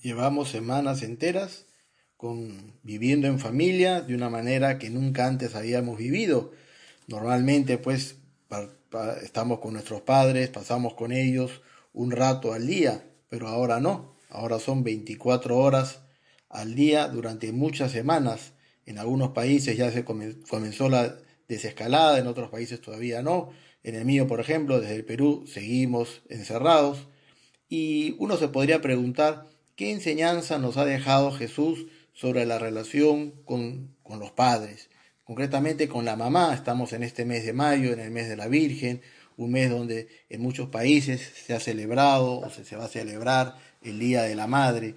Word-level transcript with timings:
Llevamos 0.00 0.50
semanas 0.50 1.02
enteras 1.02 1.66
con, 2.16 2.78
viviendo 2.82 3.26
en 3.26 3.38
familia 3.38 4.00
de 4.00 4.14
una 4.14 4.30
manera 4.30 4.78
que 4.78 4.90
nunca 4.90 5.26
antes 5.26 5.54
habíamos 5.54 5.98
vivido. 5.98 6.52
Normalmente 7.06 7.78
pues 7.78 8.16
estamos 9.22 9.58
con 9.60 9.72
nuestros 9.72 10.02
padres, 10.02 10.48
pasamos 10.48 10.94
con 10.94 11.12
ellos 11.12 11.62
un 11.92 12.10
rato 12.10 12.52
al 12.52 12.66
día, 12.66 13.04
pero 13.28 13.48
ahora 13.48 13.80
no. 13.80 14.16
Ahora 14.28 14.58
son 14.58 14.84
24 14.84 15.56
horas 15.56 16.00
al 16.48 16.74
día 16.74 17.08
durante 17.08 17.52
muchas 17.52 17.92
semanas. 17.92 18.52
En 18.84 18.98
algunos 18.98 19.30
países 19.30 19.76
ya 19.76 19.90
se 19.90 20.04
comenzó 20.04 20.88
la 20.88 21.16
desescalada, 21.48 22.18
en 22.18 22.26
otros 22.26 22.50
países 22.50 22.80
todavía 22.80 23.22
no. 23.22 23.50
En 23.82 23.94
el 23.94 24.04
mío, 24.04 24.26
por 24.26 24.40
ejemplo, 24.40 24.80
desde 24.80 24.96
el 24.96 25.04
Perú 25.04 25.44
seguimos 25.46 26.22
encerrados. 26.28 27.08
Y 27.68 28.14
uno 28.18 28.36
se 28.36 28.48
podría 28.48 28.80
preguntar, 28.80 29.46
¿qué 29.76 29.92
enseñanza 29.92 30.58
nos 30.58 30.78
ha 30.78 30.86
dejado 30.86 31.30
Jesús 31.30 31.86
sobre 32.14 32.46
la 32.46 32.58
relación 32.58 33.30
con, 33.44 33.94
con 34.02 34.18
los 34.18 34.32
padres? 34.32 34.88
Concretamente 35.22 35.86
con 35.86 36.04
la 36.04 36.16
mamá, 36.16 36.54
estamos 36.54 36.92
en 36.92 37.02
este 37.02 37.24
mes 37.24 37.44
de 37.44 37.52
mayo, 37.52 37.92
en 37.92 38.00
el 38.00 38.10
mes 38.10 38.28
de 38.28 38.36
la 38.36 38.48
Virgen, 38.48 39.02
un 39.36 39.52
mes 39.52 39.70
donde 39.70 40.08
en 40.30 40.40
muchos 40.40 40.70
países 40.70 41.20
se 41.20 41.52
ha 41.52 41.60
celebrado 41.60 42.38
o 42.38 42.50
se, 42.50 42.64
se 42.64 42.76
va 42.76 42.86
a 42.86 42.88
celebrar 42.88 43.56
el 43.82 43.98
Día 43.98 44.22
de 44.22 44.34
la 44.34 44.46
Madre. 44.46 44.94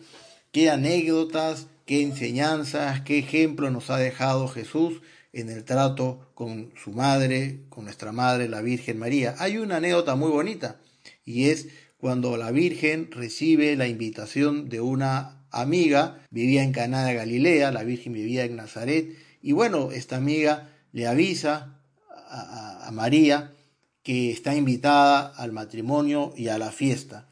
¿Qué 0.52 0.70
anécdotas, 0.70 1.68
qué 1.86 2.02
enseñanzas, 2.02 3.02
qué 3.02 3.20
ejemplo 3.20 3.70
nos 3.70 3.90
ha 3.90 3.98
dejado 3.98 4.48
Jesús 4.48 5.02
en 5.34 5.50
el 5.50 5.66
trato 5.66 6.32
con 6.34 6.72
su 6.82 6.92
madre, 6.92 7.60
con 7.70 7.84
nuestra 7.84 8.14
madre, 8.14 8.48
la 8.48 8.62
Virgen 8.62 8.98
María? 8.98 9.36
Hay 9.40 9.58
una 9.58 9.78
anécdota 9.78 10.16
muy 10.16 10.32
bonita 10.32 10.80
y 11.26 11.50
es 11.50 11.68
cuando 12.00 12.38
la 12.38 12.52
Virgen 12.52 13.12
recibe 13.12 13.76
la 13.76 13.88
invitación 13.88 14.70
de 14.70 14.80
una 14.80 15.44
amiga, 15.52 16.22
vivía 16.32 16.64
en 16.64 16.72
Caná 16.72 17.06
de 17.06 17.14
Galilea, 17.14 17.72
la 17.72 17.84
Virgen 17.84 18.14
vivía 18.14 18.46
en 18.46 18.56
Nazaret, 18.56 19.18
y 19.42 19.52
bueno, 19.52 19.92
esta 19.92 20.16
amiga 20.16 20.70
le 20.94 21.08
avisa 21.08 21.78
a, 22.10 22.90
María 22.94 23.54
que 24.02 24.32
está 24.32 24.56
invitada 24.56 25.28
al 25.28 25.52
matrimonio 25.52 26.34
y 26.36 26.48
a 26.48 26.58
la 26.58 26.72
fiesta. 26.72 27.28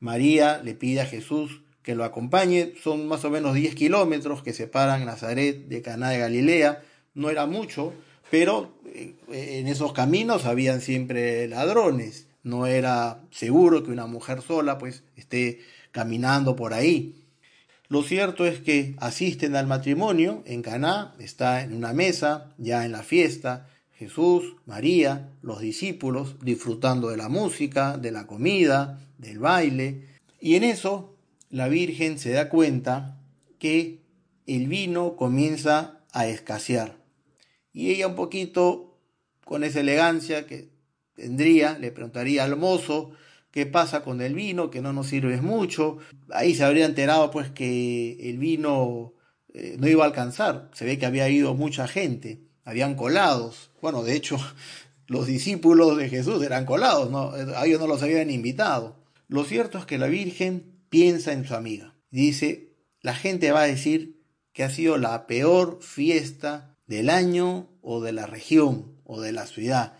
María 0.00 0.62
le 0.62 0.74
pide 0.74 1.02
a 1.02 1.06
Jesús 1.06 1.60
que 1.82 1.94
lo 1.94 2.04
acompañe, 2.04 2.72
son 2.82 3.06
más 3.06 3.24
o 3.24 3.30
menos 3.30 3.54
10 3.54 3.74
kilómetros 3.74 4.42
que 4.42 4.54
separan 4.54 5.04
Nazaret 5.04 5.66
de 5.68 5.82
Caná 5.82 6.10
de 6.10 6.18
Galilea, 6.18 6.82
no 7.14 7.30
era 7.30 7.46
mucho, 7.46 7.92
pero 8.30 8.72
eh, 8.86 9.14
en 9.28 9.66
esos 9.66 9.92
caminos 9.92 10.46
habían 10.46 10.80
siempre 10.80 11.46
ladrones, 11.48 12.26
no 12.44 12.66
era 12.66 13.24
seguro 13.30 13.82
que 13.82 13.90
una 13.90 14.06
mujer 14.06 14.42
sola 14.42 14.78
pues 14.78 15.02
esté 15.16 15.60
caminando 15.90 16.54
por 16.54 16.74
ahí. 16.74 17.24
Lo 17.88 18.02
cierto 18.02 18.46
es 18.46 18.60
que 18.60 18.94
asisten 18.98 19.56
al 19.56 19.66
matrimonio 19.66 20.42
en 20.46 20.62
Caná, 20.62 21.14
está 21.18 21.62
en 21.62 21.74
una 21.74 21.92
mesa, 21.92 22.54
ya 22.58 22.84
en 22.84 22.92
la 22.92 23.02
fiesta, 23.02 23.68
Jesús, 23.92 24.56
María, 24.66 25.32
los 25.42 25.60
discípulos, 25.60 26.36
disfrutando 26.42 27.08
de 27.08 27.16
la 27.16 27.28
música, 27.28 27.96
de 27.96 28.10
la 28.10 28.26
comida, 28.26 29.00
del 29.18 29.38
baile. 29.38 30.08
Y 30.40 30.56
en 30.56 30.64
eso 30.64 31.16
la 31.50 31.68
Virgen 31.68 32.18
se 32.18 32.32
da 32.32 32.48
cuenta 32.48 33.20
que 33.58 34.02
el 34.46 34.66
vino 34.66 35.16
comienza 35.16 36.00
a 36.12 36.26
escasear. 36.26 36.98
Y 37.72 37.90
ella 37.90 38.08
un 38.08 38.14
poquito, 38.14 38.98
con 39.44 39.62
esa 39.62 39.80
elegancia 39.80 40.46
que 40.46 40.73
tendría, 41.14 41.78
le 41.78 41.90
preguntaría 41.90 42.44
al 42.44 42.56
mozo, 42.56 43.12
¿qué 43.50 43.66
pasa 43.66 44.02
con 44.02 44.20
el 44.20 44.34
vino? 44.34 44.70
Que 44.70 44.82
no 44.82 44.92
nos 44.92 45.08
sirve 45.08 45.40
mucho. 45.40 45.98
Ahí 46.30 46.54
se 46.54 46.64
habría 46.64 46.86
enterado 46.86 47.30
pues 47.30 47.50
que 47.50 48.30
el 48.30 48.38
vino 48.38 49.14
eh, 49.52 49.76
no 49.78 49.88
iba 49.88 50.04
a 50.04 50.08
alcanzar. 50.08 50.70
Se 50.72 50.84
ve 50.84 50.98
que 50.98 51.06
había 51.06 51.28
ido 51.28 51.54
mucha 51.54 51.86
gente 51.88 52.44
habían 52.64 52.94
colados. 52.94 53.70
Bueno, 53.80 54.02
de 54.02 54.14
hecho, 54.16 54.38
los 55.06 55.26
discípulos 55.26 55.96
de 55.96 56.08
Jesús 56.08 56.42
eran 56.42 56.66
colados, 56.66 57.10
¿no? 57.10 57.30
a 57.32 57.66
ellos 57.66 57.80
no 57.80 57.86
los 57.86 58.02
habían 58.02 58.30
invitado. 58.30 58.96
Lo 59.28 59.44
cierto 59.44 59.78
es 59.78 59.86
que 59.86 59.98
la 59.98 60.06
Virgen 60.06 60.80
piensa 60.88 61.32
en 61.32 61.46
su 61.46 61.54
amiga. 61.54 61.94
Dice, 62.10 62.74
la 63.00 63.14
gente 63.14 63.52
va 63.52 63.62
a 63.62 63.66
decir 63.66 64.22
que 64.52 64.64
ha 64.64 64.70
sido 64.70 64.98
la 64.98 65.26
peor 65.26 65.78
fiesta 65.82 66.76
del 66.86 67.10
año 67.10 67.68
o 67.82 68.00
de 68.00 68.12
la 68.12 68.26
región 68.26 69.00
o 69.04 69.20
de 69.20 69.32
la 69.32 69.46
ciudad. 69.46 69.94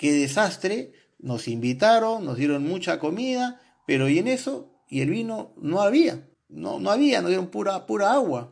Qué 0.00 0.12
desastre, 0.12 0.94
nos 1.18 1.46
invitaron, 1.46 2.24
nos 2.24 2.38
dieron 2.38 2.66
mucha 2.66 2.98
comida, 2.98 3.60
pero 3.86 4.08
y 4.08 4.18
en 4.18 4.28
eso, 4.28 4.72
y 4.88 5.02
el 5.02 5.10
vino 5.10 5.52
no 5.58 5.82
había, 5.82 6.26
no, 6.48 6.80
no 6.80 6.90
había, 6.90 7.20
nos 7.20 7.28
dieron 7.28 7.48
pura, 7.48 7.84
pura 7.84 8.14
agua. 8.14 8.50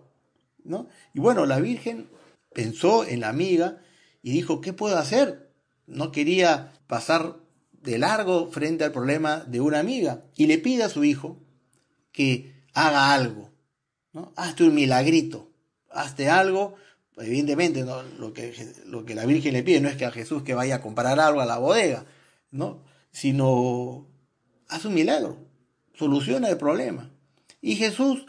¿no? 0.62 0.88
Y 1.14 1.20
bueno, 1.20 1.46
la 1.46 1.58
Virgen 1.58 2.10
pensó 2.52 3.06
en 3.06 3.20
la 3.20 3.30
amiga 3.30 3.80
y 4.20 4.32
dijo, 4.32 4.60
¿qué 4.60 4.74
puedo 4.74 4.98
hacer? 4.98 5.50
No 5.86 6.12
quería 6.12 6.74
pasar 6.86 7.36
de 7.72 7.96
largo 7.96 8.48
frente 8.50 8.84
al 8.84 8.92
problema 8.92 9.38
de 9.38 9.62
una 9.62 9.78
amiga 9.78 10.26
y 10.36 10.48
le 10.48 10.58
pide 10.58 10.82
a 10.82 10.90
su 10.90 11.02
hijo 11.02 11.40
que 12.12 12.62
haga 12.74 13.14
algo, 13.14 13.54
¿no? 14.12 14.34
Hazte 14.36 14.64
un 14.64 14.74
milagrito, 14.74 15.50
hazte 15.90 16.28
algo, 16.28 16.74
evidentemente 17.20 17.84
lo, 17.84 18.32
que, 18.32 18.54
lo 18.86 19.04
que 19.04 19.14
la 19.14 19.26
Virgen 19.26 19.52
le 19.52 19.62
pide 19.62 19.80
no 19.80 19.88
es 19.88 19.96
que 19.96 20.04
a 20.04 20.10
Jesús 20.10 20.42
que 20.42 20.54
vaya 20.54 20.76
a 20.76 20.82
comprar 20.82 21.18
algo 21.20 21.40
a 21.40 21.46
la 21.46 21.58
bodega, 21.58 22.06
¿no? 22.50 22.82
Sino 23.10 24.06
haz 24.68 24.84
un 24.84 24.94
milagro, 24.94 25.38
soluciona 25.94 26.48
el 26.48 26.58
problema. 26.58 27.10
Y 27.60 27.76
Jesús, 27.76 28.26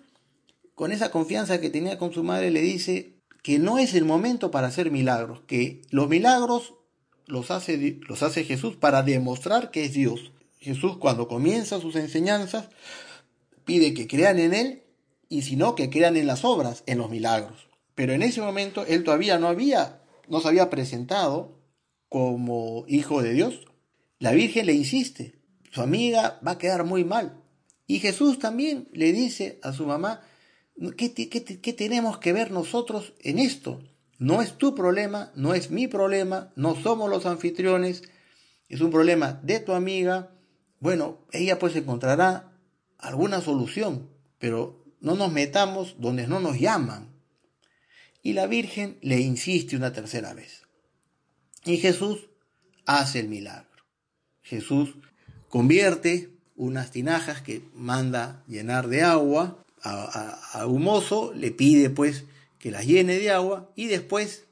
con 0.76 0.92
esa 0.92 1.12
confianza 1.12 1.62
que 1.62 1.70
tenía 1.70 1.98
con 1.98 2.14
su 2.14 2.24
madre, 2.24 2.52
le 2.52 2.62
dice, 2.62 3.20
que 3.42 3.60
no 3.60 3.78
es 3.78 3.94
el 3.94 4.06
momento 4.06 4.52
para 4.52 4.68
hacer 4.68 4.92
milagros, 4.92 5.42
que 5.48 5.82
los 5.90 6.10
milagros 6.10 6.74
los 7.26 7.52
hace, 7.52 8.00
los 8.08 8.24
hace 8.24 8.44
Jesús 8.44 8.76
para 8.76 9.04
demostrar 9.04 9.72
que 9.72 9.86
es 9.86 9.94
Dios. 9.94 10.32
Jesús 10.60 10.98
cuando 10.98 11.28
comienza 11.28 11.80
sus 11.80 11.96
enseñanzas 11.96 12.70
pide 13.66 13.94
que 13.94 14.08
crean 14.08 14.40
en 14.40 14.54
Él 14.54 14.84
y 15.30 15.44
si 15.44 15.56
no, 15.56 15.76
que 15.76 15.90
crean 15.90 16.18
en 16.18 16.28
las 16.28 16.44
obras, 16.44 16.84
en 16.86 16.98
los 16.98 17.10
milagros. 17.10 17.69
Pero 18.00 18.14
en 18.14 18.22
ese 18.22 18.40
momento 18.40 18.86
Él 18.86 19.04
todavía 19.04 19.40
no 19.40 19.50
había, 19.50 20.02
no 20.30 20.40
se 20.40 20.48
había 20.48 20.70
presentado 20.70 21.60
como 22.08 22.86
hijo 22.88 23.22
de 23.22 23.34
Dios. 23.34 23.66
La 24.20 24.32
Virgen 24.32 24.68
le 24.68 24.74
insiste, 24.74 25.42
su 25.70 25.82
amiga 25.82 26.40
va 26.48 26.52
a 26.52 26.58
quedar 26.58 26.86
muy 26.86 27.04
mal. 27.04 27.44
Y 27.88 28.00
Jesús 28.00 28.40
también 28.40 28.88
le 28.94 29.12
dice 29.12 29.60
a 29.64 29.74
su 29.74 29.86
mamá, 29.86 30.22
¿Qué, 30.96 31.10
tenemos 31.78 32.20
que 32.20 32.32
ver 32.32 32.52
nosotros 32.52 33.16
en 33.20 33.38
esto? 33.38 33.82
No 34.18 34.42
es 34.42 34.58
tu 34.58 34.74
problema, 34.74 35.34
no 35.36 35.54
es 35.54 35.70
mi 35.70 35.90
problema, 35.90 36.54
no 36.56 36.78
somos 36.78 37.10
los 37.10 37.26
anfitriones, 37.26 38.04
es 38.70 38.80
un 38.80 38.92
problema 38.92 39.42
de 39.44 39.60
tu 39.60 39.74
amiga. 39.74 40.32
Bueno, 40.80 41.28
ella 41.34 41.60
pues 41.60 41.76
encontrará 41.76 42.58
alguna 42.98 43.42
solución, 43.42 44.10
pero 44.38 44.86
no 45.02 45.16
nos 45.16 45.34
metamos 45.34 45.98
donde 46.00 46.28
no 46.28 46.40
nos 46.40 46.58
llaman. 46.58 47.09
Y 48.22 48.34
la 48.34 48.48
Virgen 48.48 48.98
le 49.02 49.20
insiste 49.20 49.76
una 49.76 49.94
tercera 49.94 50.34
vez. 50.34 50.64
Y 51.66 51.78
Jesús 51.78 52.30
hace 52.86 53.20
el 53.20 53.28
milagro. 53.28 53.68
Jesús 54.44 54.96
convierte 55.48 56.30
unas 56.56 56.92
tinajas 56.92 57.42
que 57.42 57.62
manda 57.74 58.44
llenar 58.48 58.88
de 58.88 59.04
agua 59.04 59.64
a, 59.82 60.66
un 60.66 60.84
mozo, 60.84 61.34
le 61.34 61.52
pide 61.52 61.90
pues 61.90 62.26
que 62.58 62.72
las 62.72 62.86
llene 62.86 63.18
de 63.18 63.32
agua 63.32 63.72
y 63.76 63.88
después 63.88 64.46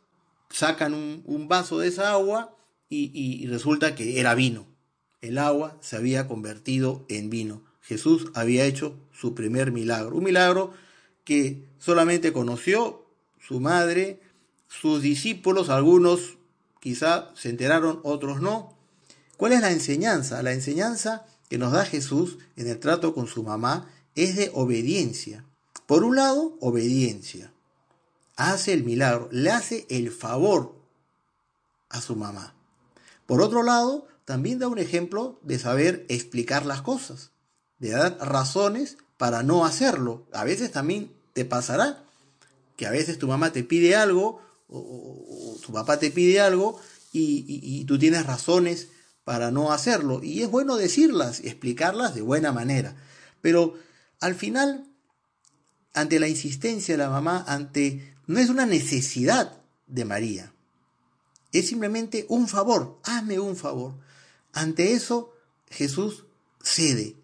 sacan 0.50 0.94
un, 0.94 1.48
vaso 1.48 1.80
de 1.80 1.90
esa 1.90 2.12
agua 2.12 2.56
y, 2.90 3.46
resulta 3.48 3.96
que 3.96 4.20
era 4.20 4.36
vino. 4.36 4.66
El 5.20 5.38
agua 5.38 5.78
se 5.82 5.98
había 5.98 6.28
convertido 6.28 7.06
en 7.10 7.30
vino. 7.30 7.64
Jesús 7.82 8.28
había 8.34 8.66
hecho 8.66 8.98
su 9.12 9.34
primer 9.36 9.72
milagro. 9.72 10.16
Un 10.16 10.24
milagro 10.24 10.74
que 11.24 11.66
solamente 11.80 12.32
conoció 12.32 13.07
su 13.48 13.62
madre, 13.62 14.20
sus 14.68 15.02
discípulos, 15.02 15.70
algunos 15.70 16.38
quizá 16.82 17.32
se 17.34 17.50
enteraron, 17.50 18.02
otros 18.04 18.42
no. 18.42 18.76
¿Cuál 19.38 19.54
es 19.54 19.62
la 19.62 19.72
enseñanza? 19.72 20.44
La 20.44 20.52
enseñanza 20.52 21.26
que 21.50 21.58
nos 21.58 21.72
da 21.72 21.86
Jesús 21.86 22.40
en 22.58 22.68
el 22.68 22.80
trato 22.80 23.14
con 23.14 23.28
su 23.28 23.44
mamá 23.44 23.90
es 24.16 24.36
de 24.36 24.52
obediencia. 24.54 25.46
Por 25.86 26.04
un 26.04 26.18
lado, 26.18 26.58
obediencia. 26.60 27.54
Hace 28.36 28.74
el 28.74 28.84
milagro, 28.84 29.30
le 29.32 29.50
hace 29.50 29.86
el 29.90 30.12
favor 30.12 30.76
a 31.88 32.02
su 32.02 32.18
mamá. 32.18 32.54
Por 33.26 33.42
otro 33.42 33.64
lado, 33.64 34.08
también 34.26 34.60
da 34.60 34.68
un 34.68 34.78
ejemplo 34.78 35.40
de 35.42 35.58
saber 35.58 36.06
explicar 36.10 36.66
las 36.66 36.82
cosas, 36.82 37.32
de 37.80 37.92
dar 37.92 38.18
razones 38.20 38.98
para 39.16 39.42
no 39.42 39.64
hacerlo. 39.64 40.26
A 40.34 40.44
veces 40.44 40.72
también 40.72 41.14
te 41.32 41.46
pasará 41.46 42.07
que 42.78 42.86
a 42.86 42.92
veces 42.92 43.18
tu 43.18 43.28
mamá 43.28 43.52
te 43.52 43.64
pide 43.64 43.96
algo 43.96 44.40
o, 44.70 45.58
tu 45.66 45.74
papá 45.74 46.00
te 46.00 46.12
pide 46.12 46.40
algo 46.40 46.80
y, 47.12 47.84
tú 47.86 47.98
tienes 47.98 48.26
razones 48.26 48.90
para 49.24 49.52
no 49.52 49.72
hacerlo. 49.74 50.24
Y 50.24 50.44
es 50.44 50.50
bueno 50.50 50.78
decirlas 50.78 51.42
explicarlas 51.42 52.16
de 52.16 52.22
buena 52.22 52.52
manera. 52.52 52.96
Pero 53.42 53.74
al 54.22 54.36
final, 54.36 54.86
ante 55.94 56.20
la 56.20 56.28
insistencia 56.28 56.94
de 56.94 57.00
la 57.04 57.10
mamá, 57.10 57.44
ante 57.48 58.14
no 58.28 58.40
es 58.40 58.50
una 58.50 58.66
necesidad 58.66 59.58
de 59.88 60.06
María, 60.06 60.54
es 61.52 61.70
simplemente 61.70 62.26
un 62.30 62.48
favor, 62.48 63.00
hazme 63.04 63.40
un 63.40 63.56
favor. 63.56 63.96
Ante 64.54 64.94
eso 64.94 65.34
Jesús 65.70 66.26
cede, 66.62 67.16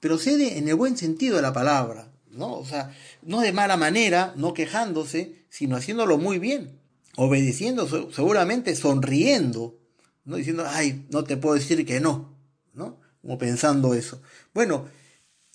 pero 0.00 0.18
cede 0.18 0.58
en 0.58 0.68
el 0.68 0.76
buen 0.76 0.96
sentido 0.96 1.36
de 1.36 1.42
la 1.42 1.52
palabra, 1.52 2.10
¿no? 2.38 2.54
O 2.54 2.64
sea, 2.64 2.94
no 3.22 3.40
de 3.40 3.52
mala 3.52 3.76
manera, 3.76 4.32
no 4.36 4.54
quejándose, 4.54 5.44
sino 5.50 5.76
haciéndolo 5.76 6.16
muy 6.18 6.38
bien, 6.38 6.78
obedeciendo, 7.16 7.88
seguramente 8.12 8.76
sonriendo, 8.76 9.76
no 10.24 10.36
diciendo, 10.36 10.64
ay, 10.66 11.04
no 11.10 11.24
te 11.24 11.36
puedo 11.36 11.56
decir 11.56 11.84
que 11.84 12.00
no, 12.00 12.36
¿no? 12.74 13.00
Como 13.20 13.38
pensando 13.38 13.92
eso. 13.92 14.22
Bueno, 14.54 14.86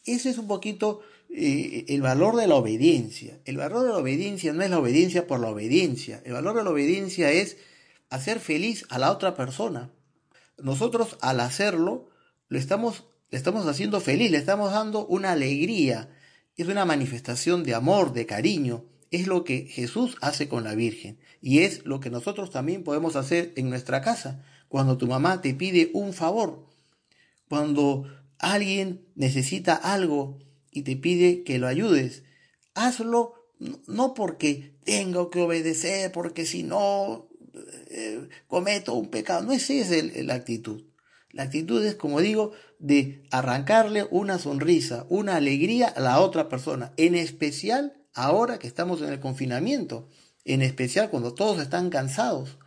ese 0.05 0.29
es 0.29 0.37
un 0.37 0.47
poquito 0.47 0.99
eh, 1.29 1.85
el 1.87 2.01
valor 2.01 2.35
de 2.35 2.47
la 2.47 2.55
obediencia. 2.55 3.39
El 3.45 3.57
valor 3.57 3.83
de 3.83 3.89
la 3.89 3.97
obediencia 3.97 4.51
no 4.51 4.61
es 4.61 4.69
la 4.69 4.79
obediencia 4.79 5.25
por 5.25 5.39
la 5.39 5.49
obediencia. 5.49 6.21
El 6.25 6.33
valor 6.33 6.57
de 6.57 6.63
la 6.63 6.71
obediencia 6.71 7.31
es 7.31 7.57
hacer 8.09 8.39
feliz 8.39 8.85
a 8.89 8.99
la 8.99 9.11
otra 9.11 9.35
persona. 9.35 9.89
Nosotros 10.57 11.17
al 11.21 11.39
hacerlo, 11.39 12.09
lo 12.49 12.59
estamos, 12.59 13.05
le 13.31 13.37
estamos 13.37 13.65
haciendo 13.67 14.01
feliz, 14.01 14.31
le 14.31 14.37
estamos 14.37 14.73
dando 14.73 15.05
una 15.07 15.31
alegría. 15.31 16.09
Es 16.55 16.67
una 16.67 16.85
manifestación 16.85 17.63
de 17.63 17.73
amor, 17.73 18.13
de 18.13 18.25
cariño. 18.25 18.85
Es 19.11 19.27
lo 19.27 19.43
que 19.43 19.65
Jesús 19.65 20.17
hace 20.21 20.47
con 20.47 20.63
la 20.63 20.75
Virgen. 20.75 21.19
Y 21.41 21.59
es 21.59 21.85
lo 21.85 21.99
que 21.99 22.09
nosotros 22.09 22.51
también 22.51 22.83
podemos 22.83 23.15
hacer 23.15 23.53
en 23.55 23.69
nuestra 23.69 24.01
casa. 24.01 24.43
Cuando 24.69 24.97
tu 24.97 25.07
mamá 25.07 25.41
te 25.41 25.53
pide 25.53 25.89
un 25.93 26.13
favor. 26.13 26.67
Cuando 27.49 28.05
alguien 28.39 29.05
necesita 29.15 29.75
algo 29.75 30.39
y 30.71 30.83
te 30.83 30.95
pide 30.95 31.43
que 31.43 31.59
lo 31.59 31.67
ayudes, 31.67 32.23
hazlo 32.73 33.35
no 33.87 34.13
porque 34.13 34.73
tengo 34.83 35.29
que 35.29 35.41
obedecer, 35.41 36.11
porque 36.11 36.45
si 36.45 36.63
no 36.63 37.29
eh, 37.89 38.27
cometo 38.47 38.93
un 38.93 39.09
pecado. 39.09 39.43
No 39.43 39.53
es 39.53 39.69
esa 39.69 39.95
la 40.23 40.35
actitud. 40.35 40.83
La 41.33 41.43
actitud 41.43 41.83
es, 41.83 41.95
como 41.95 42.21
digo, 42.21 42.51
de 42.77 43.23
arrancarle 43.31 44.07
una 44.11 44.37
sonrisa, 44.37 45.07
una 45.09 45.35
alegría 45.35 45.87
a 45.87 45.99
la 45.99 46.19
otra 46.19 46.47
persona, 46.47 46.93
en 46.95 47.15
especial 47.15 47.97
ahora 48.13 48.59
que 48.59 48.67
estamos 48.67 49.01
en 49.01 49.09
el 49.09 49.19
confinamiento, 49.19 50.07
en 50.45 50.61
especial 50.61 51.09
cuando 51.09 51.33
todos 51.33 51.59
están 51.59 51.89
cansados, 51.89 52.59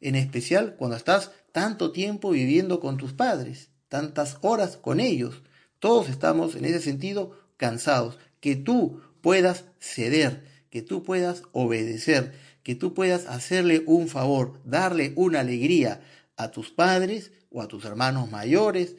en 0.00 0.16
especial 0.16 0.74
cuando 0.76 0.96
estás 0.96 1.30
tanto 1.52 1.92
tiempo 1.92 2.30
viviendo 2.30 2.80
con 2.80 2.96
tus 2.96 3.12
padres, 3.12 3.70
tantas 3.88 4.38
horas 4.42 4.76
con 4.76 4.98
ellos. 4.98 5.42
Todos 5.78 6.08
estamos 6.08 6.56
en 6.56 6.64
ese 6.64 6.80
sentido 6.80 7.38
cansados. 7.56 8.18
Que 8.40 8.56
tú 8.56 9.00
puedas 9.20 9.64
ceder, 9.78 10.44
que 10.70 10.82
tú 10.82 11.04
puedas 11.04 11.42
obedecer, 11.52 12.32
que 12.64 12.74
tú 12.74 12.94
puedas 12.94 13.26
hacerle 13.26 13.84
un 13.86 14.08
favor, 14.08 14.60
darle 14.64 15.12
una 15.14 15.40
alegría 15.40 16.00
a 16.36 16.50
tus 16.50 16.70
padres 16.70 17.32
o 17.50 17.62
a 17.62 17.68
tus 17.68 17.84
hermanos 17.84 18.30
mayores, 18.30 18.96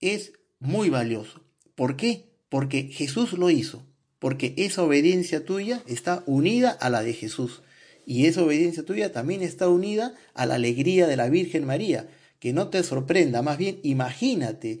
es 0.00 0.32
muy 0.58 0.90
valioso. 0.90 1.40
¿Por 1.74 1.96
qué? 1.96 2.28
Porque 2.48 2.84
Jesús 2.84 3.32
lo 3.32 3.50
hizo, 3.50 3.86
porque 4.18 4.54
esa 4.56 4.82
obediencia 4.82 5.44
tuya 5.44 5.82
está 5.86 6.22
unida 6.26 6.70
a 6.70 6.90
la 6.90 7.02
de 7.02 7.12
Jesús. 7.12 7.62
Y 8.04 8.26
esa 8.26 8.42
obediencia 8.42 8.84
tuya 8.84 9.12
también 9.12 9.42
está 9.42 9.68
unida 9.68 10.14
a 10.34 10.46
la 10.46 10.56
alegría 10.56 11.06
de 11.06 11.16
la 11.16 11.28
Virgen 11.28 11.64
María. 11.64 12.08
Que 12.38 12.52
no 12.52 12.68
te 12.68 12.82
sorprenda, 12.82 13.42
más 13.42 13.58
bien 13.58 13.78
imagínate 13.82 14.80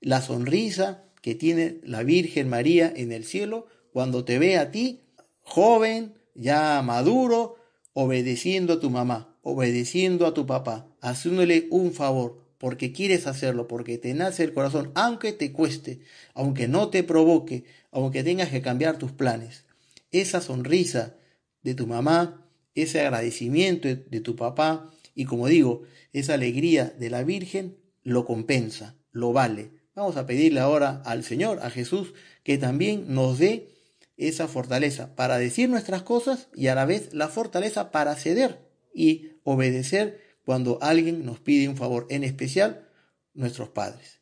la 0.00 0.22
sonrisa 0.22 1.04
que 1.22 1.34
tiene 1.34 1.80
la 1.82 2.02
Virgen 2.02 2.48
María 2.48 2.92
en 2.94 3.12
el 3.12 3.24
cielo 3.24 3.66
cuando 3.92 4.24
te 4.24 4.38
ve 4.38 4.56
a 4.56 4.70
ti, 4.70 5.00
joven, 5.42 6.14
ya 6.34 6.80
maduro, 6.82 7.56
obedeciendo 7.92 8.74
a 8.74 8.80
tu 8.80 8.90
mamá, 8.90 9.36
obedeciendo 9.42 10.26
a 10.26 10.34
tu 10.34 10.46
papá, 10.46 10.88
haciéndole 11.00 11.66
un 11.70 11.92
favor, 11.92 12.39
porque 12.60 12.92
quieres 12.92 13.26
hacerlo, 13.26 13.66
porque 13.66 13.96
te 13.96 14.12
nace 14.12 14.44
el 14.44 14.52
corazón, 14.52 14.92
aunque 14.94 15.32
te 15.32 15.50
cueste, 15.50 16.00
aunque 16.34 16.68
no 16.68 16.90
te 16.90 17.02
provoque, 17.02 17.64
aunque 17.90 18.22
tengas 18.22 18.50
que 18.50 18.60
cambiar 18.60 18.98
tus 18.98 19.12
planes. 19.12 19.64
Esa 20.12 20.42
sonrisa 20.42 21.16
de 21.62 21.74
tu 21.74 21.86
mamá, 21.86 22.46
ese 22.74 23.00
agradecimiento 23.00 23.88
de 23.88 24.20
tu 24.20 24.36
papá 24.36 24.90
y 25.14 25.24
como 25.24 25.48
digo, 25.48 25.84
esa 26.12 26.34
alegría 26.34 26.94
de 26.98 27.08
la 27.08 27.24
Virgen 27.24 27.78
lo 28.02 28.26
compensa, 28.26 28.94
lo 29.10 29.32
vale. 29.32 29.70
Vamos 29.94 30.18
a 30.18 30.26
pedirle 30.26 30.60
ahora 30.60 31.02
al 31.06 31.24
Señor, 31.24 31.60
a 31.62 31.70
Jesús, 31.70 32.12
que 32.42 32.58
también 32.58 33.06
nos 33.14 33.38
dé 33.38 33.70
esa 34.18 34.48
fortaleza 34.48 35.16
para 35.16 35.38
decir 35.38 35.70
nuestras 35.70 36.02
cosas 36.02 36.48
y 36.54 36.66
a 36.66 36.74
la 36.74 36.84
vez 36.84 37.14
la 37.14 37.28
fortaleza 37.28 37.90
para 37.90 38.16
ceder 38.16 38.58
y 38.92 39.30
obedecer 39.44 40.29
cuando 40.50 40.78
alguien 40.82 41.24
nos 41.24 41.38
pide 41.38 41.68
un 41.68 41.76
favor, 41.76 42.08
en 42.10 42.24
especial 42.24 42.88
nuestros 43.34 43.68
padres. 43.68 44.19